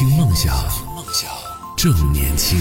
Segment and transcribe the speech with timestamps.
[0.00, 0.56] 听梦想，
[0.96, 1.30] 梦想
[1.76, 2.58] 正年轻。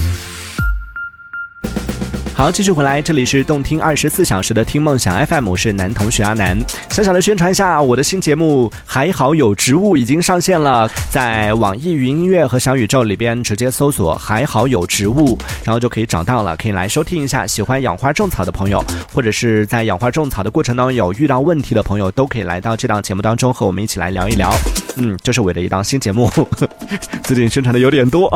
[2.33, 6.57] 好，继续回来，这里是动听二十四小时的听梦想 FM，我是男同学阿南。
[6.89, 17.47] 小小的宣传一下，我的新节目《还好有植物》已经上线了，在网易云音乐和小宇宙里边直接搜索“还好有植物”，然后就可以找到了，可以来收听一下。
[17.47, 18.83] 喜欢养花种草的朋友，
[19.13, 24.53] 或者是在养花种草的过程当中有遇到问题的朋友，都可以来到这档节目当中和我们一起来聊一聊。
[24.97, 26.29] 嗯，这是我的一档新节目，
[27.23, 28.27] 最近宣传的有点多，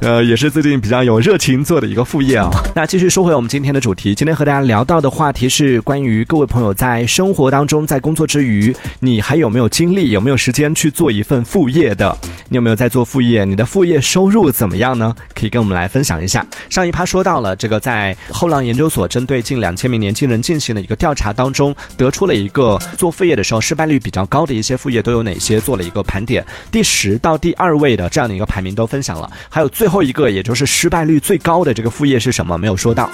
[0.00, 2.50] 呃，也是最近比较有热情做的一个副业啊。
[2.74, 12.16] 那继续说回我们今天的主题，今天和大家聊到的话题是关于各位朋友在生活当中，在工作之余，你还有没有精力，有没有时间去做一份副业的？
[12.52, 13.44] 你有没有在做副业？
[13.44, 15.14] 你的副业收入怎么样呢？
[15.36, 16.44] 可以跟我们来分享一下。
[16.68, 26.44] 上一趴说到了这个，在后浪研究所针对近两千名年轻人进行的一个调查当中，得出了一个做副业的时候失败率比较高的一些副业都有哪些，做了一个盘点。
[26.72, 32.58] 第十到第二位的这样的一个排名都分享了，还有最后一个，也就是失败率最高的这个副业是什么？
[32.58, 33.08] 没有说到。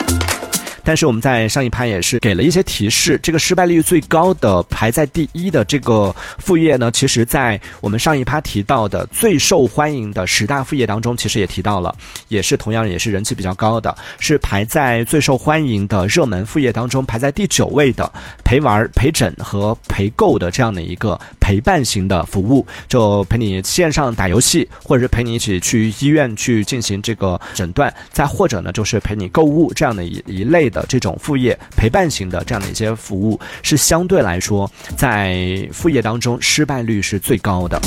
[0.87, 11.92] 但是我们在上一趴也是给了一些提示，这个失败率最高的排在第一的这个副业呢，其实在我们上一趴提到的最受欢迎的十大副业当中，其实也提到了，
[12.29, 18.09] 也是同样也是人气比较高的，是排在最受欢迎的热门副业当中排在第九位的
[18.47, 30.86] 陪玩、陪诊和陪购的这样的一个陪伴型的服务，就陪你线上打游戏，或者是陪你一起去医院去进行这个诊断，再或者呢就是陪你购物这样的一一类的。
[30.89, 37.80] 这种副业陪伴型的这样的一些服务，是相对来说在副业当中失败率是最高的。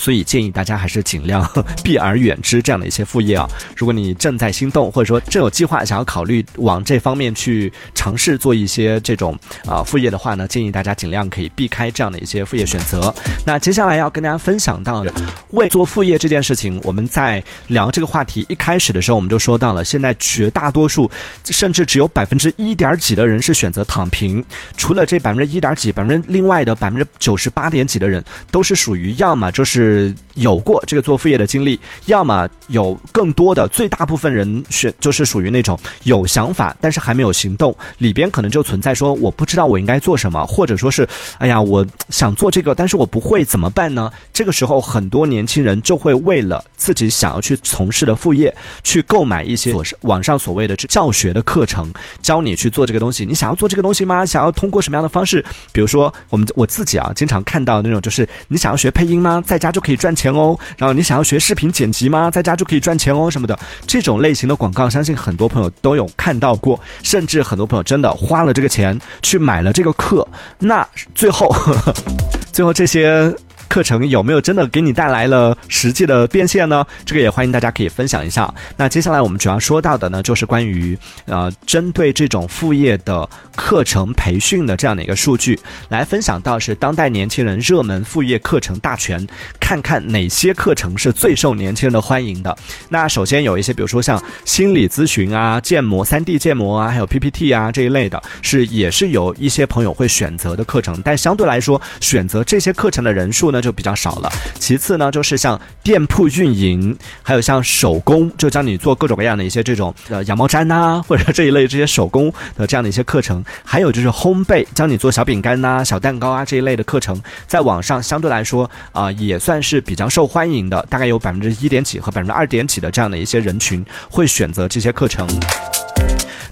[0.00, 1.46] 所以建议大家还是尽量
[1.84, 3.46] 避而远之这样的一些副业啊。
[3.76, 13.14] 如果你正在心动，或者说正有计划想要考虑往这方面去尝试做一些这种啊副业的话呢，建议大家尽量可以避开这样的一些副业选择。
[13.44, 15.12] 那接下来要跟大家分享到的，
[15.50, 21.10] 为做副业这件事情，我们在聊这个话题一开始的时候，我们就说到了，现在绝大多数
[21.44, 24.42] 甚至只有百分之一点几的人是选择躺平，
[24.78, 29.89] 除了这百分之一点几，百分之另外的百分之九十八点几的人都是属于要么就是。
[29.90, 41.06] 是有过这个做副业的经历，要么有更多的，最大部分人选就是属于那种有想法，但是还没有行动，里边可能就存在说我不知道我应该做什么，或者说是
[41.38, 44.10] 哎呀我想做这个，但是我不会怎么办呢？
[44.32, 53.26] 这个时候很多年轻人就会为了自己想要去从事的副业，去购买一些网上所谓的教学的课程，教你去做这个东西。
[53.26, 54.24] 你想要做这个东西吗？
[54.24, 55.44] 想要通过什么样的方式？
[55.72, 59.42] 比如说我们我自己啊，经常看到那种就是你想要学配音吗？
[59.44, 62.30] 在家就可以赚钱哦，然后你想要学视频剪辑吗？
[62.30, 70.26] 在家就可以赚钱哦，什么的这种类型的广告，相信很多朋友都有看到过，甚至很多朋友真的花了这个钱去买了这个课，
[70.58, 71.54] 那最后，
[72.52, 73.34] 最后这些。
[73.70, 76.84] 课程有没有真的给你带来了实际的变现呢？
[77.06, 78.52] 这个也欢迎大家可以分享一下。
[78.76, 85.56] 那接下来我们主要说到的呢，就是关于呃，针对这种副业的课程培训的这样的一个数据，
[85.88, 89.24] 来分享到是当代年轻人热门副业课程大全，
[89.60, 92.58] 看看哪些课程是最受年轻人的欢迎的。
[92.88, 101.00] 那首先有一些，比如说像心理咨询啊、建模、三 D 建模啊，还有 PPT 啊这一类的，是也是有一些朋友会选择的课程。
[101.04, 103.59] 但相对来说，选择这些课程的人数呢？
[103.60, 104.32] 就比较少了。
[104.58, 113.44] 其次呢，就是像店铺运营，还有像手工，就教你做各种各样的一些这种呃羊毛毡呐， 或者这一类这些手工的这样的一些课程。
[113.64, 125.26] 还有就是烘焙，教你做小饼干呐、小蛋糕啊这一类的课程，在网上相对来说啊也算是比较受欢迎的，大概有百分之一点几和百分之二点几的这样的一些人群会选择这些课程。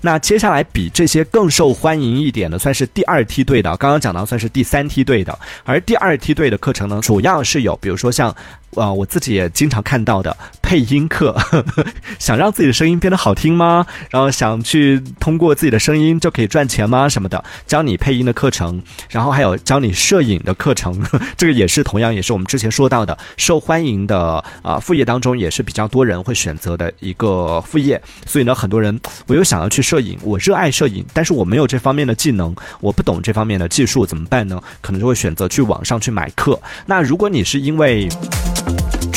[0.00, 3.76] 那接下来比这些更受欢迎一点的，算是第二梯队的。
[3.76, 8.34] 刚刚讲到算是第三梯队的，而第二梯队的课程呢，主要是有，比如说像。
[8.74, 11.36] 啊，我自己也经常看到的配音课，
[12.18, 13.86] 想让自己的声音变得好听吗？
[14.10, 17.08] 然后想去通过自己的声音就可以赚钱吗？
[17.08, 21.02] 什么的，教你配音的课程，然后还有教你摄影的课程，
[21.36, 28.00] 这个也是同样也是我们之前说到的受欢迎的啊副业当中也是比较多人会选择的一个副业。
[28.26, 34.62] 所以呢，很多人我又想要去摄影，我热爱摄影，但是我没有这方面的技能，我不懂这方面的技术，怎么办呢？
[34.82, 36.60] 可能就会选择去网上去买课。
[36.86, 38.08] 那如果你是因为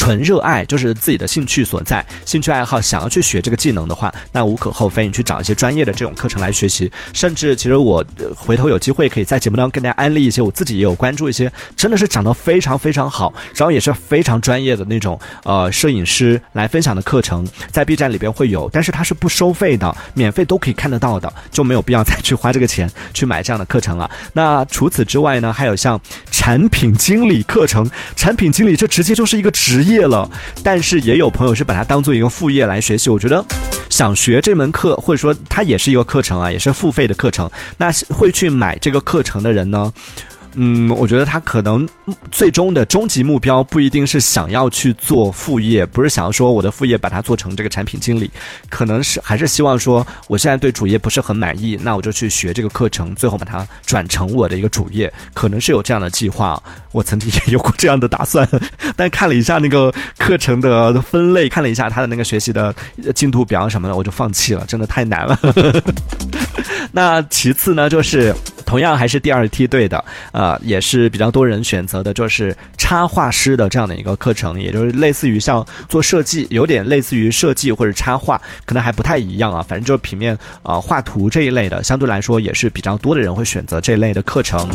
[0.02, 6.92] 纯热爱就是自己的兴趣所在，兴趣爱好想要去学这个技能的话，那无可厚非，你去找一些专业的这种课程来学习。
[7.14, 8.04] 甚至其实我
[8.36, 24.10] 回头有机会可以在节目当中跟大家安利一些，我自己也有关注一些，真的是讲得非常非常好，然后也是非常专业的那种呃摄影师来分享的课程，在 B 站里边会有，但是它是不收费的，免费都可以看得到的，就没有必要再去花这个钱去买这样的课程了。
[24.34, 26.02] 那除此之外呢，还有像
[26.32, 29.91] 产品经理课程，产品经理这直接就是一个职业。
[29.92, 30.30] 业了。
[30.64, 33.10] 但是也有朋友是把它当做一个副业来学习。
[33.10, 33.44] 我觉得，
[33.90, 39.92] 想学这门课，或者说它也是一个课程啊，也是付费的课程，那会去买这个课程的人呢？
[40.56, 41.88] 嗯，我觉得他可能
[42.32, 48.30] 最终的终极目标不一定是想要去做副业，不是想要说我的副业把它做成这个产品经理，
[48.70, 56.62] 可能是还是希望说我现在对主业不是很满意，那我就去学这个课程，最后把它转成我的一个主业，可能是有这样的计划。
[56.92, 58.46] 我曾经也有过这样的打算，
[58.98, 62.76] 但看了一下那个课程的分类，看了一下他的那个学习的
[63.16, 65.40] 进度表什么的，我就放弃了，真的太难了。
[66.92, 68.34] 那其次呢，就是
[68.66, 79.66] 同样还是第二梯队的，呃，也是比较多人选择的，就是插画师的这样的一个课程，也就是类似于像做设计，有点类似于设计或者插画，可能还不太一样啊。
[79.68, 84.68] 反正就是平面啊画图这一类的，相对来说也是比较多的人会选择这类的课程。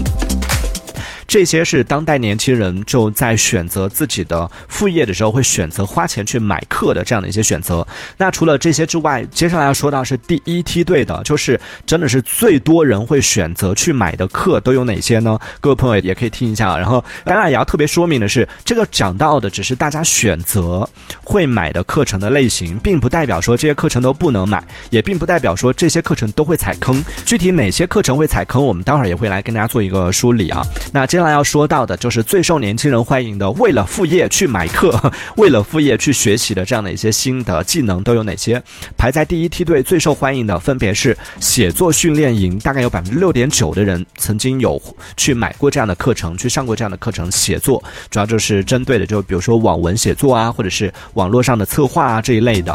[1.37, 7.87] 这些是当代年轻人就在选择自己的副业的时候会选择花钱去买课的这样的一些选择。
[8.17, 15.39] 那除了这些之外，接下来要说到是第一梯队的，就是真的是最多人会选择去买的课都有哪些呢？
[15.61, 16.75] 各位朋友也可以听一下。
[16.79, 20.89] 然后当然也要特别说明的是，这个讲到的只是大家选择
[21.23, 27.05] 会买的课程的类型，并不代表说这些课程都不能买，也并不代表说这些课程都会踩坑。
[27.27, 30.65] 具体哪些课程会踩坑，我们待会儿也会来跟大家做一个梳理啊。
[30.95, 38.63] 那接下那要说到的就是最受年轻人欢迎的，为了副业去买课， 为了副业去学习的这样的一些心得技能都有哪些？
[38.97, 44.81] 排在第一梯队最受欢迎的分别是写作训练营，大概有百分之六点九的人曾经有
[45.17, 47.29] 去买过这样的课程，去上过这样的课程。
[47.29, 52.73] 写作主要就是针对的，就比如说网文写作啊，或者是网络上的策划啊这一类的。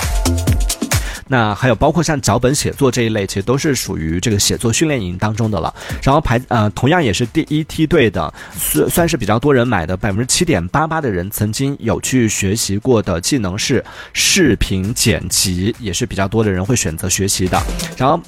[1.32, 5.74] 那还有包括像脚本写作这一类，其实都是属于这个写作训练营当中的了。
[6.04, 13.82] 然后排呃，同样也是第一梯队的，算算是比较多人买的，百分之七点八八的人曾经有去学习过的技能是
[14.12, 17.58] 视频剪辑，也是比较多的人会选择学习的。
[17.96, 18.22] 然后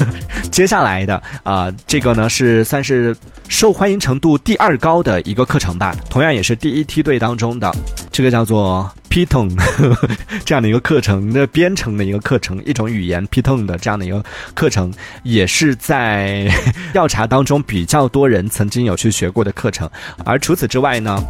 [0.52, 3.16] 接下来的啊，这个呢是算是
[3.48, 7.74] 受欢迎程度第二高的一个课程吧，同样也是第一梯队当中的，
[8.12, 8.92] 这个叫做。
[9.10, 9.50] Python
[10.46, 14.24] 这样的一个课程的编程的一个课程，一种语言 Python 的这样的一个
[14.54, 16.48] 课程，也是在
[16.94, 19.90] 调查当中比较多人曾经有去学过的课程。
[20.24, 21.22] 而除此之外呢？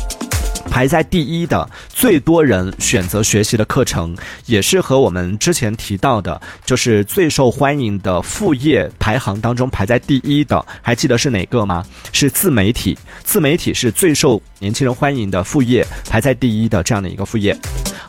[0.70, 11.84] 排在第一的最多人选择学习的课程，也是和我们之前提到的，就是最受欢迎的副业排行当中排在第一的，还记得是哪个吗？
[12.12, 17.55] 是自媒体，自媒体是最受年轻人欢迎的副业，排在第一的这样的一个副业。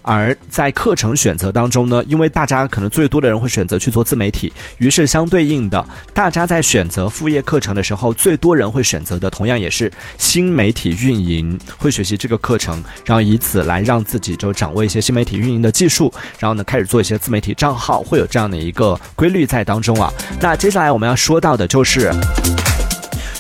[0.04, 20.12] 而在课程选择当中呢，因为大家可能最多的人会选择去做自媒体，于是相对应的，大家在选择副业课程的时候，最多人会选择的同样也是新媒体运营，会学习这个课课程，然后以此来让自己就掌握一些新媒体运营的技术，然后呢开始做一些自媒体账号，会有这样的一个规律在当中啊。
[20.42, 22.12] 那接下来我们要说到的就是。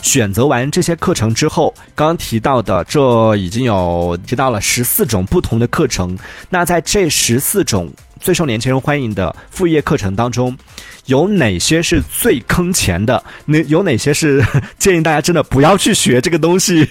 [0.01, 6.17] 选择完这些课程之后，刚刚提到的这已经有提到了十四种不同的课程。
[6.49, 7.87] 那在这十四种
[8.21, 10.55] 最受年轻人欢迎的副业课程当中，
[11.07, 13.21] 有哪些是最坑钱的？
[13.45, 14.45] 那有哪些是
[14.77, 16.87] 建议大家真的不要去学这个东西？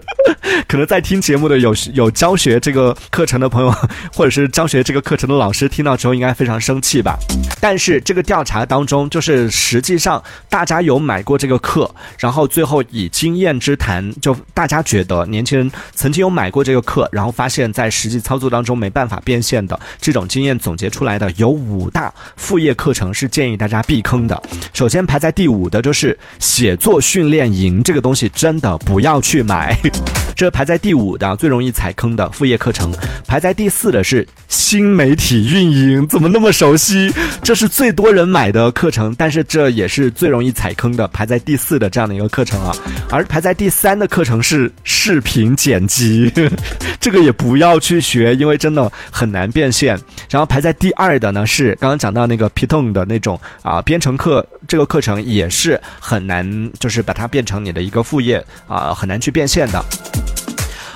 [0.68, 3.74] 可能在听节目的有有教学这个课程的朋友，
[4.12, 7.18] 或者是教学这个课程的老师，听到之后应该非常生气吧？
[7.60, 24.42] 但是这个调查当中，就是实际上大家有买过这个课，然后最后以经验之谈，就大家觉得年轻人曾经有买过这个课，然后发现，在实际操作当中没办法变现的这种经验总结出来的有五大副业课程是建议大家避坑的。
[24.72, 29.78] 首先排在第五的就是写作训练营，这个东西真的不要去买。
[30.34, 32.92] 这排在第五的最容易踩坑的副业课程，
[33.28, 37.14] 排在第四的是新媒体运营，怎么那么熟悉？
[37.44, 42.74] 这是最多人买的课程，但是这也是最容易踩坑的，排在第四的这样的一个课程啊。
[43.08, 46.30] 而排在第三的课程是视频剪辑，
[47.00, 49.98] 这个也不要去学，因为真的很难变现。
[50.28, 59.84] 然后排排在第二的呢是刚刚讲到那个 Python 的那种啊编程课，这个课程也是很难，就是把它变成你的一个副业啊，很难去变现的。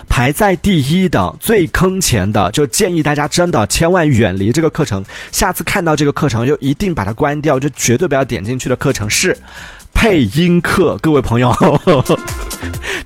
[0.08, 5.04] 排在第一的最坑钱的，就建议大家真的千万远离这个课程。
[5.30, 9.36] 下次看到这个课程，就一定把它关掉，就绝对不要点进去的课程是
[9.92, 10.96] 配音课。
[11.02, 11.54] 各位朋友。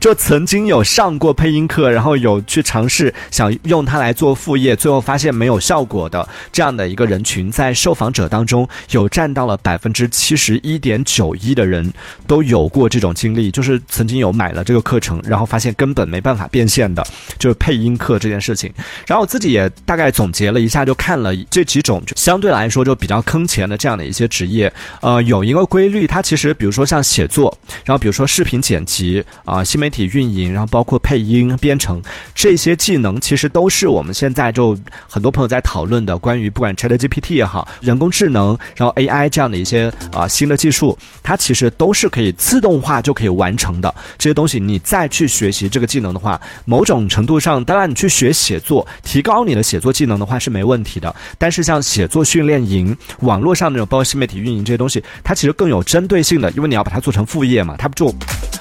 [0.05, 11.91] 就曾经有上过配音课，然后有去尝试想用它来做副业，最后发现没有效果的这样的一个人群，在受访者当中有占到了百分之七十一点九一的人
[12.27, 17.03] 都有过这种经历，就是曾经有买了这个课程，然后发现根本没办法变现的，
[17.39, 18.71] 就是配音课这件事情。
[19.07, 24.71] 然后我自己也大概总结了一下，就看了这几种相对来说就比较坑钱的这样的一些职业，
[25.01, 27.57] 呃，有一个规律，它其实比如说像写作，
[27.87, 32.03] 然后比如说视频剪辑啊、新媒体运营，然后包括配音、编程
[32.35, 34.77] 这些技能，其实都是我们现在就
[35.09, 44.59] 很多朋友在讨论的关于不管 ChatGPT 也好，人工智能，然后 AI 这样的一些啊新的技术，它其实都是可以自动化就可以完成的这些东西。
[44.59, 51.15] 你再去学习这个技能的话，某种程度上，当然你去学写作，提高你的写作技能的话是没问题的。
[51.39, 58.13] 但是像写作训练营、网络上那种包括新媒体运营这些东西，它其实更有针对性的，因为你要把它做成副业嘛，它就。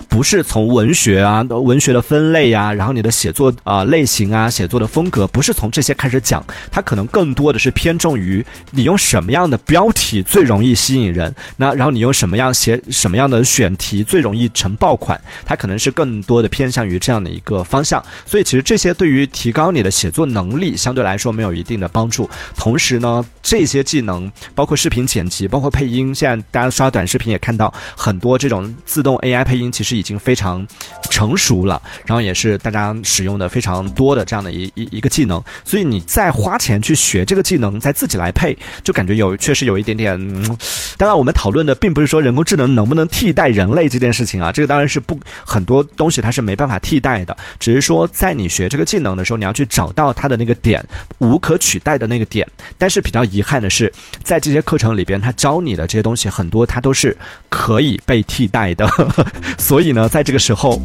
[0.10, 18.04] 不是从文学啊、文学的分类呀，然后你的写作啊类型啊、写作的风格，不是从这些开始讲，它可能更多的是偏重于你用什么样的标题最容易吸引人，那然后你用什么样写什么样的选题最容易成爆款，它可能是更多的偏向于这样的一个方向。
[18.26, 22.30] 所以其实这些对于提高你的写作能力相对来说没有一定的帮助。
[22.56, 30.66] 同时呢，这些技能包括视频剪辑，包括配音，现在大家刷短视频也看到很多这种自动 AI 配音，其实已经非常
[31.14, 40.18] 成熟了，然后也是大家使用的非常多的这样的一一一个技能，所以你再花钱去学这个技能，再自己来配，就感觉有确实有一点点。
[40.98, 50.84] 当然，我们讨论的并不是说人工智能能不能替代人类这件事情啊，这个当然是不很多东西它是没办法替代的，只是说在你学这个技能的时候，你要去找到它的那个点，
[51.20, 52.48] 无可取代的那个点。
[52.80, 53.94] 但是比较遗憾的是，
[54.24, 57.16] 在这些课程里边，他教你的这些东西很多，它都是
[57.50, 58.90] 可以被替代的，
[59.60, 60.82] 所以呢，在这个时候，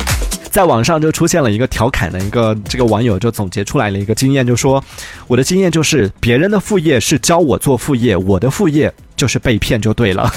[0.59, 4.83] 在网上就出现了一个调侃的一个这个网友就总结出来了一个经验，就说
[5.29, 8.93] 我的经验就是别人的副业是教我做副业，我的副业。
[9.19, 10.33] 就是被骗就对了，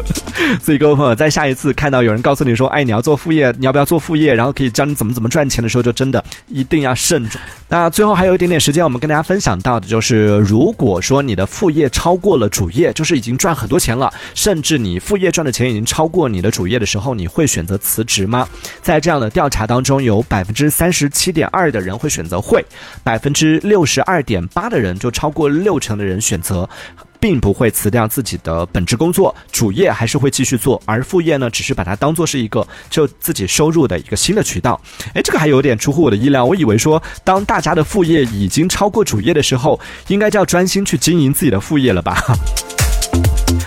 [0.60, 7.38] 所以各位朋友，在下一次看到有人告诉你说，哎，你要做副业，你要不要做副业，然后可以教你怎么怎么赚钱的时候，就真的一定要慎重。
[7.68, 18.48] 那最后还有一点点时间，我们跟大家分享到的就是，如果说你的副业超过了主业，就是已经赚很多钱了，甚至你副业赚的钱已经超过你的主业的时候，你会选择辞职吗？
[18.80, 22.64] 在这样的调查当中，有百分之三十七点二的人会选择会，
[23.04, 26.66] 百分之六十二点八的人，就超过六成的人选择。
[27.22, 34.80] 并不会辞掉自己的本职工作，主业还是会继续做，而副业呢，只是把它当做是一个就自己收入的一个新的渠道。
[35.14, 42.20] 哎，这个还有点出乎我的意料，我以为说，当大家的副业已经超过主业的时候，应该就要专心去经营自己的副业了吧。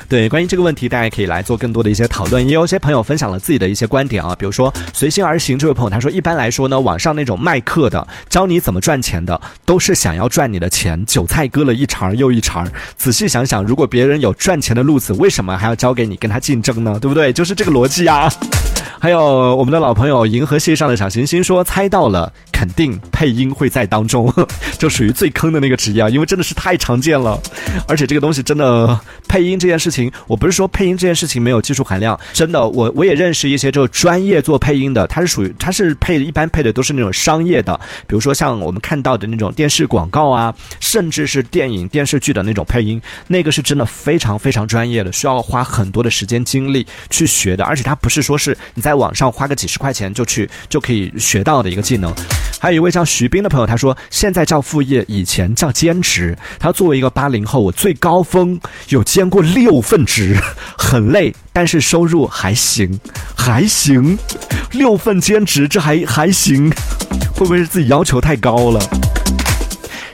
[0.07, 2.47] 对，关于这个问题，大家可以来做更多的一些讨论。
[2.47, 12.65] 也有些朋友分享了自己的一些观点啊，比如说随心而行这位朋友，他说一般来说呢，网上那种卖课的，教你怎么赚钱的，都是想要赚你的钱，韭菜割了一茬又一茬。
[12.95, 16.97] 仔细想想，如果别人有赚钱的路子，为什么还要交给你跟他竞争呢？
[16.99, 17.33] 对不对？
[17.33, 18.31] 就是这个逻辑啊。
[18.99, 24.33] 还有我们的老朋友银河系上的小行星说猜到了，肯定配音会在当中，
[24.79, 27.38] 就属于最坑的那个职业啊，因为真的是太常见了，
[27.85, 28.97] 而且这个东西真的
[29.27, 52.13] 配音这件事情，我不是说配音这件事情没有技术含量，真的，我我也认识一些就专业做配音的，他是属于他是配一般配的都是那种商业的，比如说像我们看到的那种电视广告啊，甚至是电影电视剧的那种配音，那个是真的非常非常专业的，需要花很多的时间精力去学的，而且它不是说是你在网上花个几十块钱就去就可以学到的一个技能。
[52.59, 56.38] 还有一位叫徐斌的朋友，他说现在叫副业，以前叫兼职。
[56.59, 58.59] 他作为一个八零后，我最高峰
[58.89, 60.38] 有兼过六份职，
[60.77, 63.00] 很累，但是收入还行，
[63.35, 64.17] 还行。
[64.71, 66.69] 六份兼职，这还还行，
[67.33, 68.79] 会不会是自己要求太高了？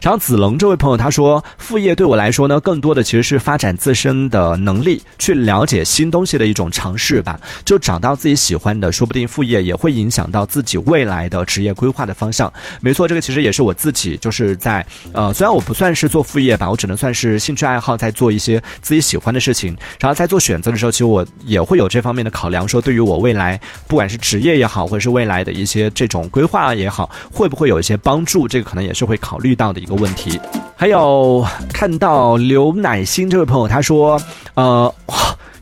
[0.02, 7.40] 然后子龙这位朋友他说，副业对我来说呢，更多的其实是发展自身的能力，去了解新东西的一种尝试吧。
[7.64, 12.52] 就找到自己喜欢的，说不定副业也会影响到自己未来的职业规划的方向。
[12.82, 19.78] 没错，这个其实也是我自己就是在呃，虽然我不算是做副业吧，我只能算是兴趣爱好，在做一些自己喜欢的事情。
[20.00, 28.48] 然后在做选择的时候，其实我也会有这方面的考量，说对于我未来不管是职业也好，或者是未来的一些这种规划也好，会不会有一些帮助？
[28.48, 30.40] 这个可能也是会考虑到的一个问题。
[30.76, 34.20] 还有看到刘乃馨这位朋友，他说，
[34.54, 34.94] 呃。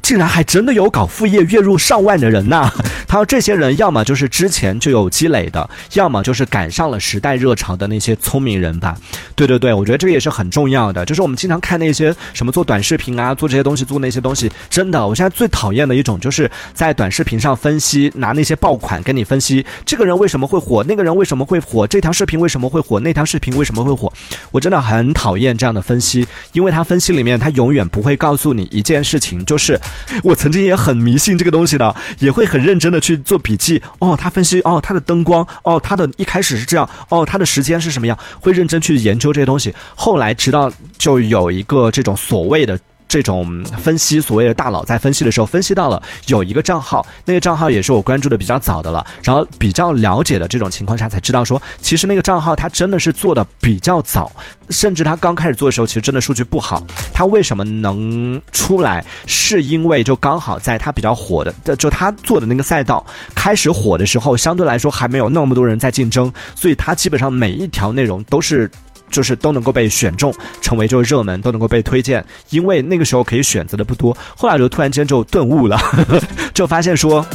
[0.09, 2.73] 竟然还真的有搞副业月入上万的人呐！
[3.07, 8.97] 他说这些人要么就是之前就有积累的，要么就是赶上了时代热潮的那些聪明人吧。
[9.35, 11.05] 对对对，我觉得这个也是很重要的。
[11.05, 24.11] 就是我们经常看那些什么做短视频啊，做这些东西，做那些东西，真的，我现在最讨厌的一种就是在短视频上分析，拿那些爆款跟你分析，这个人为什么会火，那个人为什么会火，这条视频为什么会火，那条视频为什么会火，
[24.49, 29.79] 我真的很讨厌这样的分析，因为他分析里面他永远不会告诉你一件事情，就是
[30.23, 33.81] 我曾经也很迷信这个东西的，也会很认真的去做笔记。
[33.99, 39.73] 哦，他分析，哦，他的灯光，哦，他的一开始是这样，哦，他的时间是什么样，会认真去研究这些东西。
[39.95, 42.79] 后来直到就有一个这种所谓的。
[43.09, 54.31] 这种分析，所谓的大佬在分析的时候，分析到了有一个账号，那个账号也是我关注的比较早的了，然后比较了解的这种情况下，才知道说，其实那个账号他真的是做的比较早，
[54.69, 56.85] 甚至他刚开始做的时候，其实真的数据不好。
[57.11, 59.03] 他为什么能出来？
[59.25, 68.69] 是因为就刚好在他比较火的，就他做的那个赛道开始火的时候，相对来说还没有那么多人在竞争，所以他基本上每一条内容都是。
[69.09, 74.15] 就是都能够被选中，成为就是热门，都能够被推荐，因为那个时候可以选择的不多。
[74.35, 75.79] 后来就突然间就顿悟了，
[76.53, 77.25] 就发现说，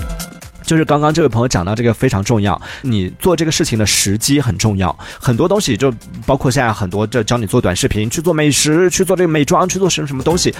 [0.64, 4.96] 就是刚刚这位朋友讲到这个非常重要，你做这个事情的时机很重要。
[5.18, 5.92] 很多东西就
[6.24, 10.54] 包括现在很多这教你做短视频，去做美食，去做这个美妆，去做什么什么东西。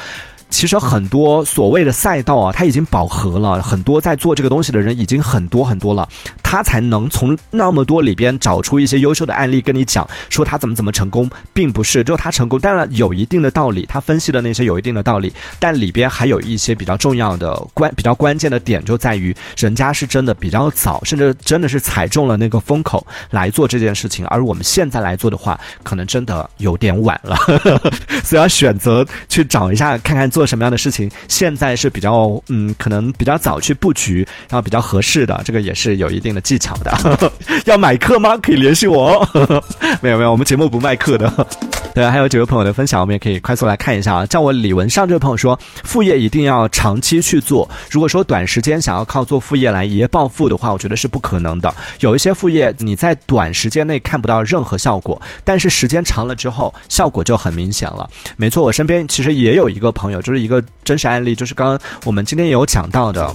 [0.50, 6.08] 其实很多所谓的赛道啊，它已经饱和了，很多在做这个东西的人已经很多很多了，
[6.42, 27.36] 他才能从那么多里边找出一些优秀的案例跟你讲，说他怎么怎么成功，并不是就他成功，当然有一定的道理，他分析的那些有一定的道理，但里边还有一些比较重要的关比较关键的点，就在于人家是真的比较早，甚至真的是踩中了那个风口来做这件事情，而我们现在来做的话，可能真的有点晚了，
[28.22, 30.44] 所以要选择去找一下看看做。
[30.44, 36.92] 什么样的事情现在是比较嗯，可能比较早去布局，然后比较合适的，这个也是有一定的技巧的。
[37.64, 38.36] 要买课吗？
[38.36, 39.26] 可以联系我。
[40.02, 41.46] 没有没有，我们节目不卖课的。
[41.94, 44.26] 对，还有几位朋友的分享，我们也可以快速来看一下啊。
[44.26, 47.68] 叫我李文尚这位朋友说，副业一定要长期去做。
[47.90, 51.72] 如果说短时间想要靠做副业来一夜暴富的话，我觉得是不可能的。
[52.00, 58.10] 有一些副业你在短时间内看不到任何效果，但是时间长了之后，效果就很明显了。
[58.36, 63.32] 没错，我身边其实也有一个朋友，就是一个真实案例，就是刚刚我们今天也有讲到的。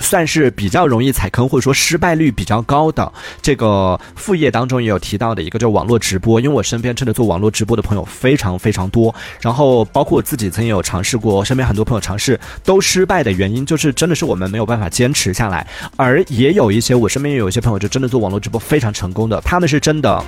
[0.00, 6.40] 算是比较容易踩坑，或者说失败率比较高的这个副业当中也有提到的一个，就网络直播。
[6.40, 15.66] 因为我身边真的做网络直播的朋友非常非常多，然后包括我自己曾经有尝试过，身边很多朋友尝试都失败的原因，就是真的是我们没有办法坚持下来。
[15.96, 20.24] 而也有一些我身边也有一些朋友，就真的做网络直播非常成功的，他们是真的。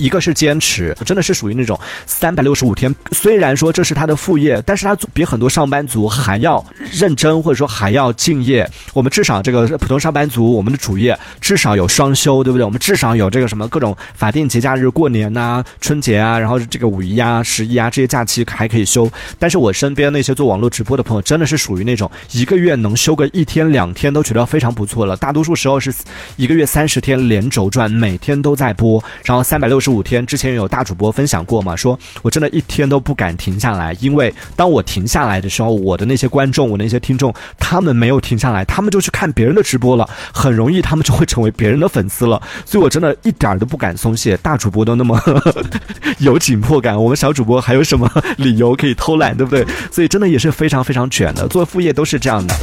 [0.00, 2.92] 一个是坚持，真的是属于那种三百六十五天。
[3.12, 8.66] 虽然说这是他的副业，但是他比很多上班族还要认真，或者说还要敬业。
[8.94, 12.64] 我们至少这个普通上班族，我们的主业至少有双休，对不对？
[12.64, 19.06] 我们至少有这个什么各种法定节假日，过年呐、春节啊，然后这个五一啊、十一啊这些假期还可以休。
[19.38, 25.14] 但是我身边那些做网络直播的朋友，真的是属于那种一个月能休个一天两天都觉得非常不错了。
[25.18, 25.92] 大多数时候是
[26.36, 29.89] 一个月三十天连轴转，每天都在播，然后三百六十。
[29.90, 31.76] 五天之前有大主播分享过嘛？
[31.76, 42.40] 说我真的一天都不敢停下来，因为当我停下来的时候，我的那些观众，我那些听众，他们没有停下来，他们就去看别人的直播了，很容易他们就会成为别人的粉丝了。
[42.64, 44.36] 所以我真的一点都不敢松懈。
[44.38, 45.20] 大主播都那么
[46.18, 49.66] 有紧迫感，我们小主播还有什么 理由可以偷懒，对不对？
[49.90, 52.54] 所以真的也是非常非常卷的，做副业都是这样的。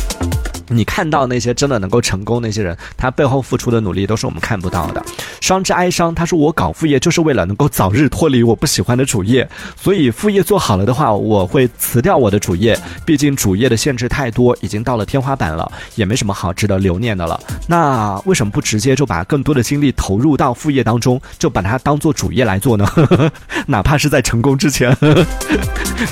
[0.70, 5.04] 你看到那些真的能够成功那些人，他背后付出的努力都是我们看不到的。
[5.42, 12.78] 双之哀伤，他说我搞副业就是为了能够早日脱离我不喜欢的主业，所以副业做好了的话，我会辞掉我的主业。
[13.06, 17.40] 毕竟主业的限制太多，已经到了天花板了，也没什么好值得留念的了。
[17.68, 22.86] 那为什么不直接就把更多的精力投入到副业当中，就把它当做主业来做呢？
[23.68, 24.96] 哪怕是在成功之前，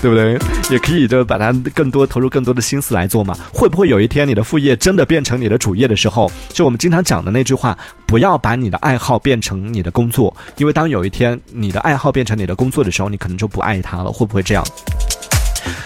[0.02, 0.40] 对不对？
[0.72, 3.36] 也可以就把它更多投入更多的心思来做嘛？
[3.54, 4.46] 会不会有一天你的？
[4.46, 14.64] 副业真的变成你的主业的时候，就我们经常讲的那句话，不要把你的爱好变成你的工作，因为当有一天你的爱好变成你的工作的时候，你可能就不爱它了，会不会这样？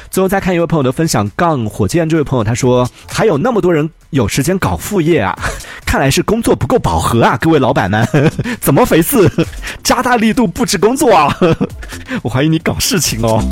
[0.10, 5.38] 最后再看一位朋友的分享，杠火箭这位朋友他说，还有那么多人有时间搞副业啊，
[5.86, 8.08] 看来是工作不够饱和啊，各位老板们，
[8.60, 9.30] 怎么回事？
[9.84, 11.36] 加大力度布置工作啊，
[12.24, 13.44] 我怀疑你搞事情哦。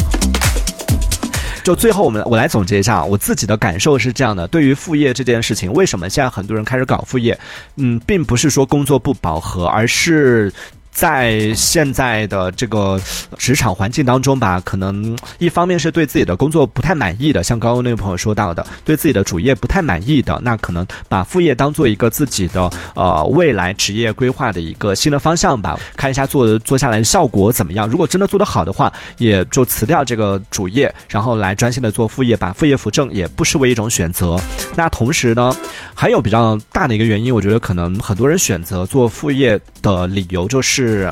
[1.64, 7.38] 就最后，我们我来总结一下，我自己的感受是这样的：对于副业这件事情，为什么现在很多人开始搞副业？
[7.76, 10.52] 嗯，并不是说工作不饱和，而是。
[10.98, 13.00] 在现在的这个
[13.38, 27.88] 职场环境当中吧，可能一方面是对自己的工作不太满意的，像刚刚那位朋友说到的，对自己的主业不太满意的，那可能把副业当做一个自己的呃未来职业规划的一个新的方向吧，看一下做做下来效果怎么样。
[27.88, 34.36] 如果真的做得好的话，也就辞掉这个主业，然后来专心的做副业，把副业扶正，也不失为一种选择。
[34.76, 35.56] 那同时呢，
[35.94, 40.87] 还有比较大的一个原因，我觉得可能很多人选择做副业的理由就是。
[40.88, 41.12] 是，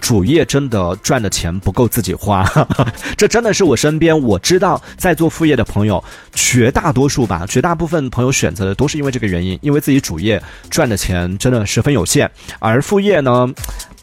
[0.00, 2.44] 主业真的赚的钱不够自己花，
[3.16, 13.48] 这真的是我身边我知道在做副业的朋友，绝大多数吧，绝大部分朋友选择的都是因为这个原因，因为自己主业赚的钱真的十分有限，而副业呢。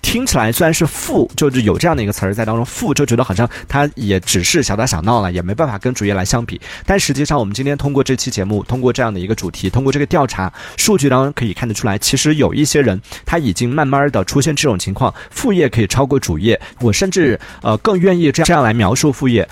[0.01, 6.59] 听起来虽然是副，就是有这样的一个词儿在当中，副就觉得好像它也只是小打小闹了，也没办法跟主业来相比。
[6.85, 16.59] 但实际上，我们今天通过这期节目，通过这样的一个主题，通过这个调查数据当中可以看得出来，其实有一些人他已经慢慢的出现这种情况，副业可以超过主业。
[16.79, 19.47] 我甚至呃更愿意这样这样来描述副业。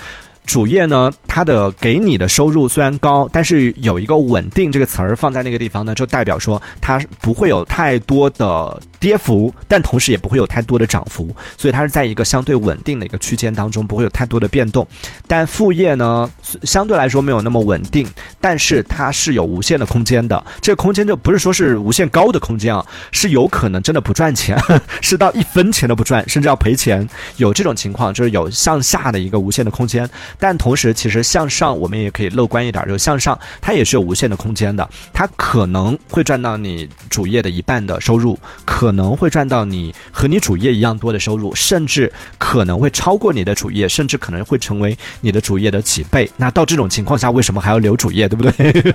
[0.45, 14.87] 主业呢，它的给你的收入虽然高，但是有一个稳定这个词儿放在那个地方呢，就代表说它不会有太多的跌幅，但同时也不会有太多的涨幅，所以它是在一个相对稳定的一个区间当中，不会有太多的变动。
[15.27, 16.29] 但副业呢，
[16.63, 18.07] 相对来说没有那么稳定，
[18.41, 20.43] 但是它是有无限的空间的。
[20.61, 24.57] 这个空间就不是说是无限高的空间啊，是有可能真的不赚钱，
[25.01, 27.07] 是到一分钱都不赚，甚至要赔钱。
[27.37, 30.09] 有这种情况，就是有向下的一个无限的空间。
[30.39, 34.87] 但同时，其实向上我们也可以乐观一点，就向上它也是有无限的空间的。
[35.13, 46.31] 它可能会赚到你主业的一半的收入，可可能会赚到你和你主业一样多的收入，甚至可能会超过你的主业，甚至可能会成为你的主业的几倍。
[46.37, 48.93] 那到这种情况下，为什么还要留主业，对不对？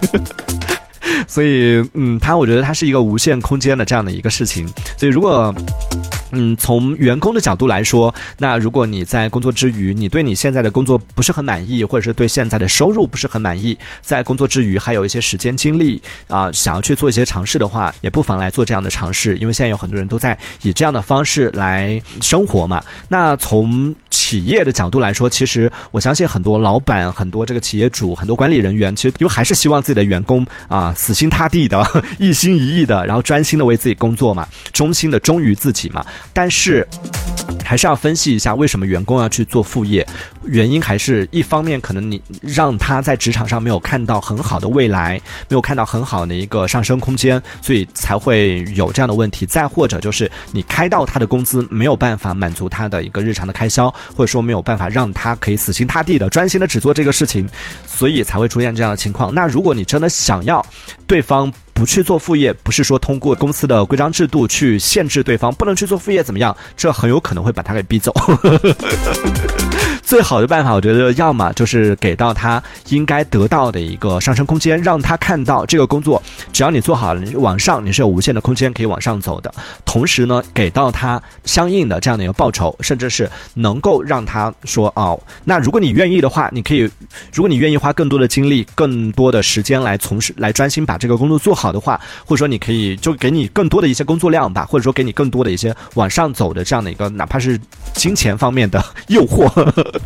[1.26, 4.66] 所以，嗯，它我觉得它是一个无限空间的这样的一个事情。
[4.96, 5.54] 所以，如果
[6.34, 22.82] 嗯，从员工的角度来说，那如果你在工作之余，你对你现在的工作不是很满意，或者是对现在的收入不是很满意，在工作之余还有一些时间精力啊，想要去做一些尝试的话，也不妨来做这样的尝试，因为现在有很多人都在以这样的方式来生活嘛。
[23.08, 31.82] 那从企业的角度来说，其实我相信很多老板、很多这个企业主、很多管理人员，其实因为还是希望自己的员工啊死心塌地的、
[32.20, 36.04] 一心一意的，然后专心的为自己工作嘛，忠心的忠于自己嘛。
[36.34, 36.86] 但是，
[37.72, 40.06] 还是要分析一下为什么员工要去做副业。
[40.44, 49.46] 原因还是一方面，可能你让他在职场上没有看到很好的未来，没有看到很好的一个上升空间，所以才会有这样的问题。
[49.46, 57.48] 再或者就是你开到他的工资没有办法满足他的一个日常的开销，或者说没有办法让他可以死心塌地的专心的只做这个事情，
[57.86, 59.34] 所以才会出现这样的情况。
[59.34, 60.62] 那如果你真的想要
[61.06, 66.56] 对方，不去做副业，不是说通过公司的规章制度去限制对方不能去做副业怎么样？
[66.76, 68.12] 这很有可能会把他给逼走。
[70.12, 76.22] 最好的办法，我觉得要么就是给到他应该得到的一个上升空间，让他看到这个工作，
[76.52, 79.50] 只要你做好了，你往上你是有无限的空间可以往上走的。
[79.86, 86.80] 同时呢，给到他相应的这样的一个报酬，甚至是能够让他说哦，那如果你愿意的话，你可以，
[87.32, 97.58] 如果你愿意花更多的精力、更多的时间来从事、来专心把这个工作做好的话，或者说你可以就给你更多的一些工作量吧，或者说给你更多的一些往上走的这样的一个，哪怕是
[97.94, 99.50] 金钱方面的诱惑。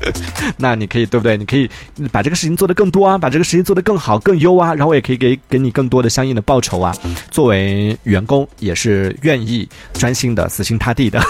[0.59, 1.37] 那你可以对不对？
[1.37, 1.68] 你可以
[2.11, 6.94] 把这个事情做得更多啊，把这个事情做得更好、更优啊，然后我也可以给给你更多的相应的报酬啊。
[7.30, 11.20] 作为员工，也是愿意专心的、死心塌地的、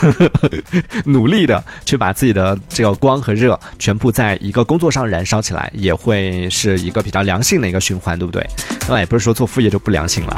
[1.04, 8.46] 努力的去把自己的这个光和热全部在一个工作上燃烧起来，也会是一个比较良性的一个循环，对不对？
[8.88, 10.36] 那也不是说做副业就不良性了。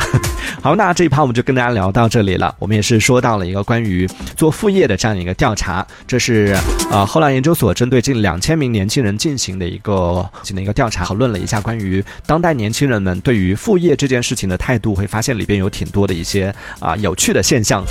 [0.62, 2.54] 好，那这一趴我们就跟大家聊到这里了。
[2.58, 6.56] 我们也是说到了一个关于做副业的这样一个调查，这是
[6.90, 17.84] 呃后来研究所针对近两千名年轻人进行的一个进行的一个调查，讨论了一下关于当代年轻人们对于副业这件事情的态度，会发现里边有挺多的一些啊有趣的现象，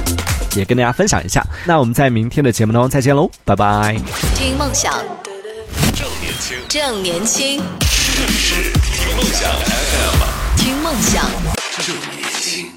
[0.55, 1.45] 也跟大家分享一下。
[1.65, 3.95] 那我们在明天的节目当中再见喽，拜拜。
[4.35, 4.93] 听梦想，
[5.93, 7.61] 正年轻，正年轻
[8.27, 12.16] 是，听梦想 FM，听梦想，
[12.47, 12.76] 正年轻。